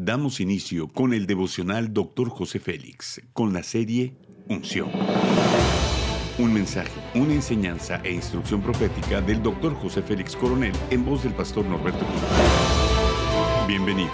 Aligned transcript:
Damos 0.00 0.38
inicio 0.38 0.86
con 0.86 1.12
el 1.12 1.26
devocional 1.26 1.92
Dr. 1.92 2.28
José 2.28 2.60
Félix, 2.60 3.20
con 3.32 3.52
la 3.52 3.64
serie 3.64 4.14
Unción. 4.48 4.88
Un 6.38 6.54
mensaje, 6.54 6.92
una 7.16 7.34
enseñanza 7.34 8.00
e 8.04 8.12
instrucción 8.12 8.62
profética 8.62 9.20
del 9.20 9.42
Dr. 9.42 9.74
José 9.74 10.02
Félix 10.02 10.36
Coronel 10.36 10.70
en 10.90 11.04
voz 11.04 11.24
del 11.24 11.32
pastor 11.32 11.64
Norberto 11.64 12.06
Cruz. 12.06 12.22
Bienvenidos. 13.66 14.12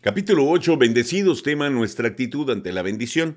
Capítulo 0.00 0.48
8. 0.48 0.78
Bendecidos 0.78 1.42
tema 1.42 1.68
nuestra 1.68 2.08
actitud 2.08 2.48
ante 2.48 2.72
la 2.72 2.80
bendición. 2.80 3.36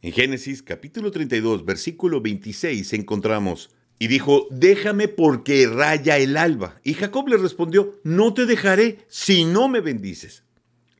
En 0.00 0.12
Génesis 0.12 0.62
capítulo 0.62 1.10
32, 1.10 1.66
versículo 1.66 2.22
26 2.22 2.94
encontramos, 2.94 3.68
y 3.98 4.06
dijo, 4.06 4.46
déjame 4.50 5.08
porque 5.08 5.66
raya 5.66 6.18
el 6.18 6.36
alba. 6.36 6.80
Y 6.84 6.94
Jacob 6.94 7.28
le 7.28 7.36
respondió, 7.36 7.98
no 8.04 8.32
te 8.32 8.46
dejaré 8.46 8.98
si 9.08 9.44
no 9.44 9.68
me 9.68 9.80
bendices. 9.80 10.44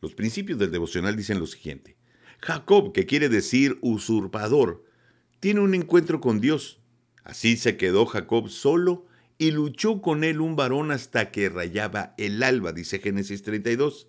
Los 0.00 0.14
principios 0.14 0.58
del 0.58 0.70
devocional 0.70 1.16
dicen 1.16 1.38
lo 1.38 1.46
siguiente. 1.46 1.96
Jacob, 2.40 2.92
que 2.92 3.06
quiere 3.06 3.28
decir 3.28 3.78
usurpador, 3.82 4.84
tiene 5.40 5.60
un 5.60 5.74
encuentro 5.74 6.20
con 6.20 6.40
Dios. 6.40 6.80
Así 7.24 7.56
se 7.56 7.76
quedó 7.76 8.06
Jacob 8.06 8.48
solo 8.48 9.06
y 9.38 9.52
luchó 9.52 10.00
con 10.00 10.24
él 10.24 10.40
un 10.40 10.56
varón 10.56 10.90
hasta 10.90 11.30
que 11.30 11.48
rayaba 11.48 12.14
el 12.18 12.42
alba, 12.42 12.72
dice 12.72 12.98
Génesis 12.98 13.42
32. 13.42 14.08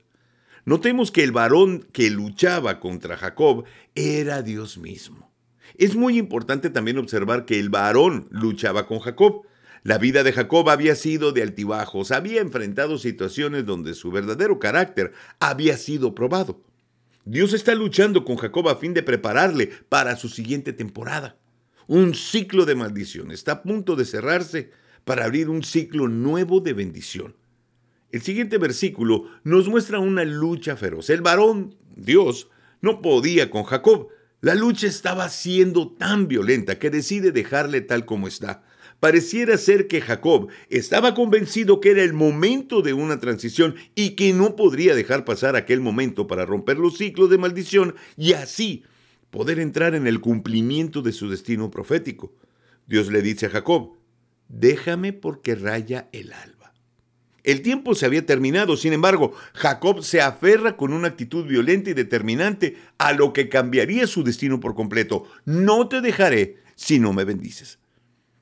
Notemos 0.65 1.11
que 1.11 1.23
el 1.23 1.31
varón 1.31 1.87
que 1.91 2.09
luchaba 2.09 2.79
contra 2.79 3.17
Jacob 3.17 3.65
era 3.95 4.41
Dios 4.41 4.77
mismo. 4.77 5.28
Es 5.75 5.95
muy 5.95 6.17
importante 6.17 6.69
también 6.69 6.97
observar 6.97 7.45
que 7.45 7.59
el 7.59 7.69
varón 7.69 8.27
luchaba 8.31 8.87
con 8.87 8.99
Jacob. 8.99 9.43
La 9.83 9.97
vida 9.97 10.23
de 10.23 10.33
Jacob 10.33 10.69
había 10.69 10.95
sido 10.95 11.31
de 11.31 11.41
altibajos, 11.41 12.11
había 12.11 12.41
enfrentado 12.41 12.97
situaciones 12.97 13.65
donde 13.65 13.93
su 13.93 14.11
verdadero 14.11 14.59
carácter 14.59 15.13
había 15.39 15.77
sido 15.77 16.13
probado. 16.13 16.61
Dios 17.25 17.53
está 17.53 17.75
luchando 17.75 18.25
con 18.25 18.37
Jacob 18.37 18.67
a 18.69 18.75
fin 18.75 18.93
de 18.93 19.03
prepararle 19.03 19.69
para 19.87 20.15
su 20.15 20.29
siguiente 20.29 20.73
temporada. 20.73 21.37
Un 21.87 22.13
ciclo 22.13 22.65
de 22.65 22.75
maldición 22.75 23.31
está 23.31 23.51
a 23.53 23.63
punto 23.63 23.95
de 23.95 24.05
cerrarse 24.05 24.71
para 25.05 25.25
abrir 25.25 25.49
un 25.49 25.63
ciclo 25.63 26.07
nuevo 26.07 26.59
de 26.59 26.73
bendición. 26.73 27.35
El 28.11 28.21
siguiente 28.21 28.57
versículo 28.57 29.25
nos 29.43 29.67
muestra 29.67 29.99
una 29.99 30.23
lucha 30.25 30.75
feroz. 30.75 31.09
El 31.09 31.21
varón, 31.21 31.75
Dios, 31.95 32.49
no 32.81 33.01
podía 33.01 33.49
con 33.49 33.63
Jacob. 33.63 34.09
La 34.41 34.55
lucha 34.55 34.87
estaba 34.87 35.27
siendo 35.27 35.91
tan 35.91 36.29
violenta 36.29 36.79
que 36.79 36.89
decide 36.89 37.33
dejarle 37.33 37.81
tal 37.81 38.05
como 38.05 38.27
está. 38.27 38.63
Pareciera 39.01 39.57
ser 39.57 39.87
que 39.87 39.99
Jacob 39.99 40.49
estaba 40.69 41.13
convencido 41.13 41.81
que 41.81 41.91
era 41.91 42.03
el 42.03 42.13
momento 42.13 42.81
de 42.81 42.93
una 42.93 43.19
transición 43.19 43.75
y 43.95 44.11
que 44.11 44.33
no 44.33 44.55
podría 44.55 44.95
dejar 44.95 45.25
pasar 45.25 45.57
aquel 45.57 45.81
momento 45.81 46.27
para 46.27 46.45
romper 46.45 46.77
los 46.77 46.97
ciclos 46.97 47.29
de 47.29 47.37
maldición 47.37 47.95
y 48.15 48.33
así 48.33 48.83
poder 49.29 49.59
entrar 49.59 49.93
en 49.93 50.07
el 50.07 50.21
cumplimiento 50.21 51.01
de 51.01 51.11
su 51.11 51.29
destino 51.29 51.69
profético. 51.69 52.33
Dios 52.87 53.11
le 53.11 53.21
dice 53.21 53.47
a 53.47 53.49
Jacob, 53.49 53.97
déjame 54.47 55.11
porque 55.11 55.55
raya 55.55 56.09
el 56.13 56.31
alma. 56.31 56.58
El 57.49 57.63
tiempo 57.63 57.95
se 57.95 58.05
había 58.05 58.23
terminado, 58.27 58.77
sin 58.77 58.93
embargo, 58.93 59.33
Jacob 59.55 60.03
se 60.03 60.21
aferra 60.21 60.77
con 60.77 60.93
una 60.93 61.07
actitud 61.07 61.47
violenta 61.47 61.89
y 61.89 61.95
determinante 61.95 62.77
a 62.99 63.11
lo 63.11 63.33
que 63.33 63.49
cambiaría 63.49 64.05
su 64.05 64.23
destino 64.23 64.59
por 64.59 64.75
completo. 64.75 65.23
No 65.45 65.87
te 65.87 65.99
dejaré 65.99 66.57
si 66.75 66.99
no 66.99 67.11
me 67.11 67.23
bendices. 67.23 67.79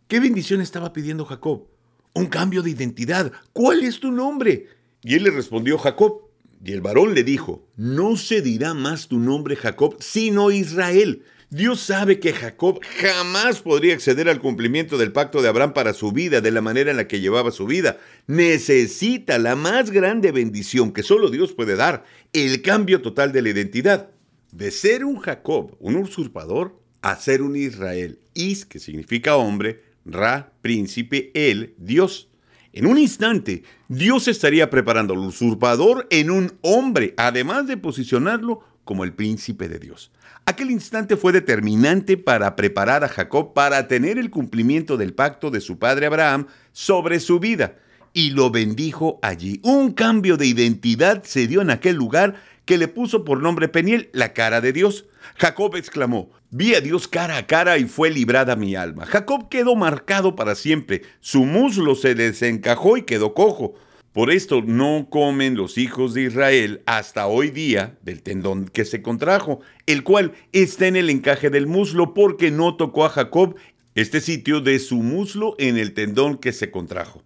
¿Qué 0.09 0.19
bendición 0.19 0.59
estaba 0.59 0.91
pidiendo 0.91 1.23
Jacob? 1.23 1.67
Un 2.11 2.25
cambio 2.25 2.61
de 2.61 2.72
identidad. 2.72 3.31
¿Cuál 3.53 3.83
es 3.83 4.02
tu 4.02 4.11
nombre? 4.11 4.67
Y 5.02 5.16
él 5.16 5.23
le 5.23 5.31
respondió 5.31 5.78
Jacob. 5.78 6.23
Y 6.61 6.73
el 6.73 6.81
varón 6.81 7.13
le 7.13 7.23
dijo, 7.23 7.66
no 7.78 8.17
se 8.17 8.41
dirá 8.41 8.73
más 8.73 9.08
tu 9.08 9.19
nombre 9.19 9.55
Jacob, 9.55 9.95
sino 10.02 10.52
Israel 10.52 11.23
Dios 11.50 11.80
sabe 11.80 12.19
que 12.19 12.34
Jacob 12.34 12.81
jamás 13.00 13.62
podría 13.62 13.94
acceder 13.94 14.28
al 14.28 14.41
cumplimiento 14.41 14.97
del 14.97 15.13
pacto 15.13 15.41
de 15.41 15.47
Abraham 15.47 15.72
para 15.72 15.94
su 15.94 16.12
vida 16.12 16.41
de 16.41 16.52
la 16.52 16.59
manera 16.59 16.91
en 16.91 16.97
la 16.97 17.08
que 17.08 17.22
llevaba 17.22 17.52
su 17.52 17.66
vida. 17.66 18.00
Necesita 18.28 19.40
la 19.40 19.56
más 19.56 19.91
grande 19.91 20.34
bendición 20.34 20.91
que 20.91 21.03
solo 21.03 21.30
Dios 21.30 21.53
puede 21.53 21.78
dar, 21.78 22.03
el 22.34 22.62
cambio 22.62 23.02
total 23.02 23.31
de 23.31 23.41
la 23.41 23.50
identidad. 23.50 24.09
De 24.52 24.72
ser 24.72 25.06
un 25.06 25.19
Jacob, 25.19 25.78
un 25.80 25.96
usurpador, 25.96 26.81
a 27.02 27.16
ser 27.16 27.41
un 27.41 27.56
Israel. 27.56 28.19
Is, 28.34 28.66
que 28.66 28.79
significa 28.79 29.38
hombre, 29.38 29.84
Ra, 30.03 30.52
príncipe, 30.62 31.31
él, 31.34 31.75
Dios. 31.78 32.29
En 32.74 32.88
un 32.88 32.97
instante, 32.97 33.64
Dios 33.88 34.28
estaría 34.28 34.69
preparando 34.69 35.14
al 35.14 35.19
usurpador 35.19 36.08
en 36.09 36.29
un 36.29 36.58
hombre, 36.62 37.14
además 37.18 37.68
de 37.68 37.78
posicionarlo 37.78 38.64
como 38.88 39.03
el 39.03 39.14
príncipe 39.14 39.70
de 39.70 39.78
Dios. 39.78 40.12
Aquel 40.46 40.72
instante 40.72 41.16
fue 41.16 41.31
determinante 41.34 42.18
para 42.18 42.56
preparar 42.56 43.03
a 43.03 43.09
Jacob 43.09 43.53
para 43.53 43.88
tener 43.88 44.18
el 44.18 44.31
cumplimiento 44.31 44.98
del 44.98 45.14
pacto 45.14 45.52
de 45.52 45.62
su 45.62 45.78
padre 45.78 46.08
Abraham 46.08 46.48
sobre 46.72 47.20
su 47.20 47.40
vida, 47.40 47.76
y 48.14 48.31
lo 48.31 48.50
bendijo 48.50 49.20
allí. 49.22 49.59
Un 49.62 49.92
cambio 49.92 50.38
de 50.38 50.47
identidad 50.47 51.24
se 51.24 51.46
dio 51.46 51.62
en 51.62 51.70
aquel 51.70 51.97
lugar 51.97 52.42
que 52.66 52.78
le 52.78 52.88
puso 52.88 53.24
por 53.24 53.42
nombre 53.42 53.68
Peniel, 53.68 54.09
la 54.14 54.34
cara 54.34 54.62
de 54.62 54.74
Dios. 54.74 55.06
Jacob 55.38 55.76
exclamó, 55.76 56.30
vi 56.50 56.74
a 56.74 56.81
Dios 56.81 57.08
cara 57.08 57.38
a 57.38 57.46
cara 57.46 57.78
y 57.78 57.86
fue 57.86 58.09
librada 58.09 58.56
mi 58.56 58.76
alma. 58.76 59.06
Jacob 59.06 59.50
quedó 59.50 59.76
marcado 59.76 60.36
para 60.36 60.56
siempre, 60.56 61.03
su 61.20 61.46
muslo 61.46 61.94
se 61.96 62.16
desencajó 62.16 62.97
y 62.97 63.03
quedó 63.03 63.34
cojo. 63.34 63.76
Por 64.17 64.31
esto 64.31 64.63
no 64.63 65.09
comen 65.11 65.55
los 65.55 65.78
hijos 65.78 66.16
de 66.16 66.23
Israel 66.23 66.81
hasta 66.88 67.28
hoy 67.28 67.51
día 67.51 68.00
del 68.01 68.23
tendón 68.23 68.66
que 68.66 68.83
se 68.83 69.03
contrajo, 69.03 69.59
el 69.85 70.03
cual 70.03 70.33
está 70.53 70.88
en 70.88 70.95
el 70.95 71.11
encaje 71.11 71.51
del 71.51 71.67
muslo 71.67 72.16
porque 72.16 72.50
no 72.50 72.78
tocó 72.78 73.05
a 73.05 73.09
Jacob 73.09 73.57
este 73.94 74.19
sitio 74.19 74.59
de 74.59 74.79
su 74.79 75.03
muslo 75.03 75.53
en 75.59 75.78
el 75.78 75.94
tendón 75.94 76.39
que 76.39 76.51
se 76.51 76.72
contrajo. 76.72 77.22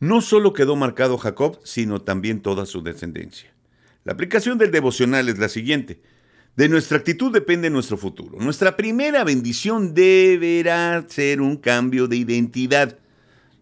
No 0.00 0.20
solo 0.20 0.54
quedó 0.54 0.74
marcado 0.74 1.18
Jacob, 1.18 1.60
sino 1.62 2.00
también 2.00 2.42
toda 2.42 2.66
su 2.66 2.82
descendencia. 2.82 3.54
La 4.02 4.14
aplicación 4.14 4.58
del 4.58 4.72
devocional 4.72 5.28
es 5.28 5.38
la 5.38 5.48
siguiente. 5.48 6.00
De 6.56 6.68
nuestra 6.68 6.98
actitud 6.98 7.32
depende 7.32 7.70
nuestro 7.70 7.96
futuro. 7.96 8.40
Nuestra 8.40 8.76
primera 8.76 9.22
bendición 9.22 9.94
deberá 9.94 11.06
ser 11.06 11.40
un 11.40 11.58
cambio 11.58 12.08
de 12.08 12.16
identidad. 12.16 12.98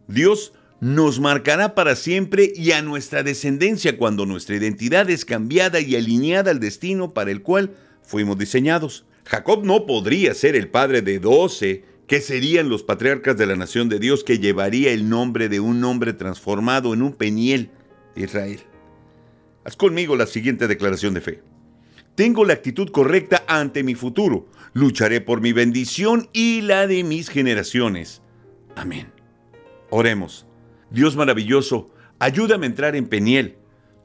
Dios 0.09 0.55
nos 0.81 1.21
marcará 1.21 1.75
para 1.75 1.97
siempre 1.97 2.53
y 2.55 2.73
a 2.73 2.83
nuestra 2.83 3.23
descendencia 3.23 3.97
cuando 3.97 4.27
nuestra 4.27 4.57
identidad 4.57 5.09
es 5.09 5.25
cambiada 5.25 5.81
y 5.81 5.97
alineada 5.97 6.51
al 6.51 6.61
destino 6.61 7.15
para 7.15 7.31
el 7.31 7.43
cual 7.43 7.75
fuimos 8.03 8.39
diseñados. 8.39 9.07
Jacob 9.25 9.65
no 9.65 9.87
podría 9.87 10.35
ser 10.35 10.55
el 10.55 10.69
padre 10.69 11.03
de 11.03 11.19
doce, 11.19 11.85
que 12.07 12.21
serían 12.21 12.69
los 12.69 12.85
patriarcas 12.85 13.37
de 13.37 13.47
la 13.47 13.57
nación 13.57 13.89
de 13.89 13.99
Dios, 13.99 14.23
que 14.23 14.39
llevaría 14.39 14.93
el 14.93 15.09
nombre 15.09 15.49
de 15.49 15.59
un 15.59 15.83
hombre 15.83 16.13
transformado 16.13 16.95
en 16.95 17.03
un 17.03 17.13
peniel 17.13 17.71
Israel. 18.15 18.61
Haz 19.65 19.77
conmigo 19.77 20.15
la 20.15 20.27
siguiente 20.27 20.69
declaración 20.69 21.15
de 21.15 21.21
fe. 21.21 21.43
Tengo 22.15 22.45
la 22.45 22.53
actitud 22.53 22.91
correcta 22.91 23.45
ante 23.49 23.83
mi 23.83 23.95
futuro. 23.95 24.47
Lucharé 24.73 25.21
por 25.21 25.41
mi 25.41 25.53
bendición 25.53 26.29
y 26.33 26.61
la 26.61 26.87
de 26.87 27.03
mis 27.03 27.29
generaciones. 27.29 28.23
Amén. 28.77 29.13
Oremos. 29.91 30.46
Dios 30.91 31.17
maravilloso, 31.17 31.91
ayúdame 32.19 32.67
a 32.67 32.71
entrar 32.71 32.97
en 32.97 33.07
Peniel. 33.07 33.57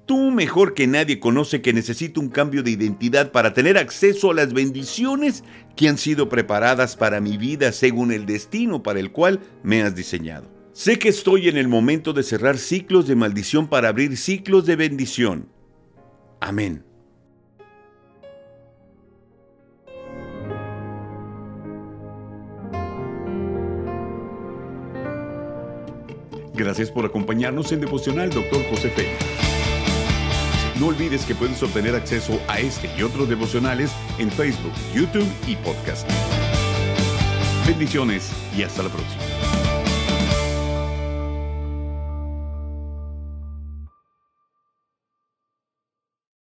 Tú 0.06 0.31
mejor 0.31 0.74
que 0.74 0.88
nadie 0.88 1.19
conoce 1.19 1.62
que 1.62 1.74
necesito 1.74 2.19
un 2.19 2.30
cambio 2.30 2.64
de 2.64 2.72
identidad 2.72 3.31
para 3.31 3.53
tener 3.53 3.78
acceso 3.78 4.31
a 4.31 4.34
las 4.34 4.52
bendiciones 4.52 5.44
que 5.75 5.88
han 5.88 5.97
sido 5.97 6.28
preparadas 6.28 6.96
para 6.96 7.22
mi 7.22 7.38
vida 7.38 7.72
según 7.72 8.12
el 8.12 8.25
destino 8.25 8.84
para 8.84 9.00
el 9.00 9.12
cual 9.12 9.40
me 9.64 9.84
has 9.84 9.96
diseñado. 9.96 10.50
Sé 10.74 11.00
que 11.00 11.09
estoy 11.09 11.50
en 11.50 11.58
el 11.58 11.68
momento 11.68 12.14
de 12.14 12.24
cerrar 12.24 12.58
ciclos 12.58 13.08
de 13.08 13.16
maldición 13.16 13.68
para 13.68 13.90
abrir 13.90 14.18
ciclos 14.18 14.66
de 14.66 14.75
bendición. 14.75 15.50
Amén. 16.39 16.83
Gracias 26.62 26.92
por 26.92 27.06
acompañarnos 27.06 27.72
en 27.72 27.80
Devocional 27.80 28.30
Dr. 28.30 28.63
José 28.69 28.92
Félix. 28.92 29.18
No 30.80 30.88
olvides 30.88 31.25
que 31.25 31.34
puedes 31.34 31.62
obtener 31.63 31.96
acceso 31.96 32.40
a 32.48 32.60
este 32.60 32.88
y 32.96 33.02
otros 33.02 33.28
devocionales 33.28 33.92
en 34.19 34.30
Facebook, 34.31 34.72
YouTube 34.94 35.28
y 35.48 35.56
podcast. 35.56 36.08
Bendiciones 37.66 38.31
y 38.56 38.62
hasta 38.62 38.84
la 38.84 38.90
próxima. 38.90 39.41